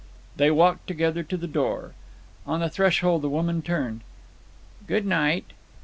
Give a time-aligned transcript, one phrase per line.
[0.35, 1.93] They walked together to the door.
[2.47, 4.01] On the threshold the woman turned.
[4.87, 5.51] "Good night."